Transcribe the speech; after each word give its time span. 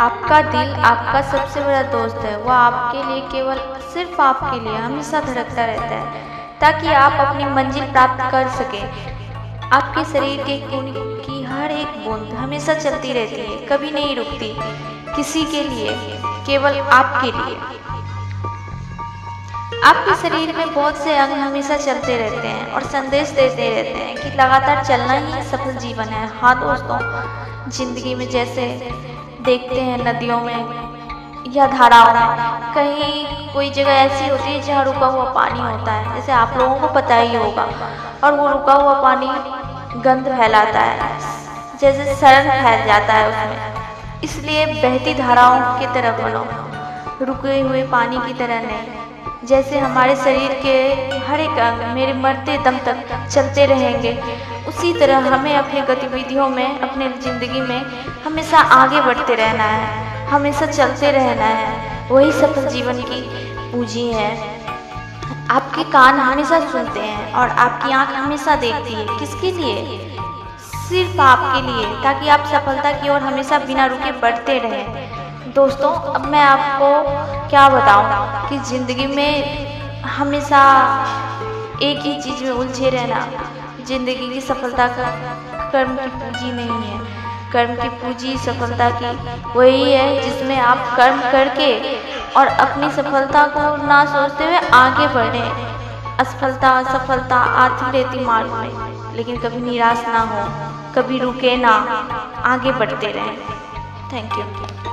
आपका 0.00 0.40
दिल 0.42 0.72
आपका 0.84 1.20
सबसे 1.30 1.60
बड़ा 1.60 1.82
दोस्त 1.92 2.16
है। 2.16 2.36
वह 2.36 2.52
आपके 2.52 3.02
लिए 3.04 3.20
केवल 3.32 3.58
सिर्फ़ 3.94 4.20
आपके 4.22 4.60
लिए 4.60 4.76
हमेशा 4.76 5.20
धड़कता 5.20 5.64
रहता 5.64 5.94
है, 5.94 6.22
ताकि 6.60 6.92
आप 6.94 7.20
अपनी 7.26 7.44
मंजिल 7.46 7.90
प्राप्त 7.92 8.22
कर 8.32 8.48
सकें। 8.56 9.70
आपके 9.70 10.04
शरीर 10.12 10.42
के 10.44 10.58
खून 10.60 10.92
की 11.20 11.42
हर 11.44 11.70
एक 11.72 11.98
बूंद 12.04 12.32
हमेशा 12.34 12.74
चलती 12.76 13.12
रहती 13.12 13.40
है, 13.40 13.56
कभी 13.66 13.90
नहीं 13.90 14.16
रुकती 14.16 14.54
किसी 15.16 15.44
के 15.44 15.62
लिए, 15.64 15.92
केवल 16.46 16.78
आपके 16.92 17.30
लिए। 17.32 17.58
आपके 19.84 20.14
शरीर 20.22 20.56
में 20.56 20.74
बहुत 20.74 20.96
से 20.96 21.16
अंग 21.16 21.32
हमेशा 21.34 21.76
चलते 21.76 22.16
रहते 22.16 22.48
हैं 22.48 22.72
और 22.72 22.82
संदेश 22.88 23.30
देते 23.32 23.68
रहते 23.70 23.98
हैं 23.98 24.16
कि 24.16 24.30
लगातार 24.32 24.84
चलना 24.84 25.12
ही 25.12 25.42
सफल 25.50 25.76
जीवन 25.78 26.08
है। 26.08 26.26
हाँ 26.40 26.58
दोस्तों, 26.60 26.98
ज़िंदगी 27.70 28.14
में 28.14 28.28
जैसे 28.30 28.66
देखते 29.42 29.80
हैं 29.80 29.98
नदियों 30.04 30.40
में 30.40 30.80
या 31.52 31.66
धाराओं 31.66 32.14
में। 32.14 32.74
कहीं 32.74 33.52
कोई 33.54 33.70
जगह 33.70 33.90
ऐसी 33.90 34.28
होती 34.30 34.50
है 34.50 34.60
जहाँ 34.62 34.84
रुका 34.84 35.06
हुआ 35.06 35.24
पानी 35.32 35.60
होता 35.60 35.92
है। 35.92 36.14
जैसे 36.14 36.32
आप 36.32 36.56
लोगों 36.56 36.76
को 36.76 36.88
पता 36.88 37.14
ही 37.14 37.36
होगा। 37.36 37.68
और 38.24 38.34
वो 38.34 38.48
रुका 38.48 38.72
हुआ 38.72 39.02
पानी 39.02 39.26
गंद 40.00 40.28
फैलाता 40.28 40.80
है। 40.80 41.18
जैसे 41.80 42.14
सड़न 42.14 42.50
फैल 42.62 42.86
जाता 42.86 43.12
है 43.12 43.28
उसमें। 43.28 44.20
इसलिए 44.22 44.66
बहती 44.66 45.14
धाराओं 45.14 45.78
की 45.78 45.86
तरह 45.86 46.18
बनो। 46.18 46.44
रुके 47.26 47.60
हुए 47.60 47.82
पानी 47.82 48.18
की 48.18 48.34
तरह 48.34 48.60
नहीं। 48.60 49.09
जैसे 49.44 49.78
हमारे 49.78 50.16
शरीर 50.16 50.52
के 50.62 50.72
हर 51.18 51.40
एक 51.40 51.58
अंग 51.58 51.94
मेरे 51.94 52.12
मरते 52.12 52.56
दम 52.58 52.78
तक 52.78 53.28
चलते 53.28 53.66
रहेंगे। 53.66 54.12
उसी 54.68 54.92
तरह 54.92 55.28
हमें 55.34 55.54
अपनी 55.56 55.80
गतिविधियों 55.80 56.48
में, 56.48 56.80
अपने 56.80 57.08
ज़िंदगी 57.08 57.60
में 57.60 57.80
हमेशा 58.24 58.58
आगे 58.58 59.00
बढ़ते 59.00 59.34
रहना 59.34 59.64
है, 59.64 60.26
हमेशा 60.26 60.66
चलते 60.66 61.10
रहना 61.10 61.44
है। 61.44 62.08
वही 62.10 62.32
सफल 62.32 62.66
जीवन 62.66 63.02
की 63.02 63.20
पूंजी 63.72 64.06
है। 64.12 64.30
आपके 65.50 65.84
कान 65.84 66.18
हमेशा 66.18 66.60
सुनते 66.70 67.00
हैं 67.00 67.32
और 67.32 67.48
आपकी 67.48 67.92
आँख 67.92 68.08
हमेशा 68.08 68.56
देखती 68.56 68.94
है। 68.94 69.18
किसके 69.18 69.52
लिए? 69.52 69.98
सिर्फ़ 70.88 71.20
आपके 71.20 71.60
लिए, 71.62 71.86
ताकि 72.02 72.28
आप 72.28 72.44
सफलता 72.46 72.92
की 72.92 73.08
ओर 73.08 73.20
हमेशा 73.20 73.58
बिना 73.58 73.86
रुके 73.86 74.12
बढ़ते 74.12 74.58
रहें। 74.58 75.19
दोस्तों, 75.54 75.90
अब 76.14 76.26
मैं 76.26 76.40
आपको 76.40 77.48
क्या 77.48 77.68
बताऊँ 77.68 78.48
कि 78.48 78.58
ज़िंदगी 78.66 79.06
में 79.06 80.02
हमेशा 80.08 80.60
एक 81.82 81.98
ही 81.98 82.14
चीज़ 82.22 82.42
में 82.44 82.50
उलझे 82.50 82.90
रहना, 82.90 83.20
ज़िंदगी 83.86 84.28
की 84.28 84.40
सफलता 84.40 84.86
का 84.88 85.08
कर्म 85.72 85.96
की 85.96 86.08
पूंजी 86.08 86.52
नहीं 86.52 86.82
है। 86.82 86.98
कर्म 87.52 87.74
की 87.74 87.88
पूंजी, 87.90 88.36
सफलता 88.38 88.90
की 88.92 89.10
वही 89.56 89.92
है 89.92 90.22
जिसमें 90.22 90.56
आप 90.58 90.94
कर्म 90.96 91.20
करके 91.32 91.72
और 92.32 92.46
अपनी 92.46 92.90
सफलता 92.92 93.46
को 93.48 93.64
ना 93.86 94.04
सोचते 94.06 94.44
हुए 94.44 94.60
आगे 94.74 95.06
बढ़ें। 95.14 96.16
असफलता 96.18 96.70
असफलता 96.78 97.36
आती 97.64 97.90
रहती 97.92 98.24
मार्ग 98.24 98.52
में, 98.52 99.14
लेकिन 99.16 99.38
कभी 99.38 99.60
निराश 99.62 100.04
ना 100.08 100.20
हो, 100.30 100.48
कभी 100.94 101.18
रुके 101.18 101.56
ना, 101.56 101.74
आगे 102.46 102.72
बढ़ते 102.72 103.12
रहें। 103.12 103.36
Thank 104.12 104.38
you 104.38 104.89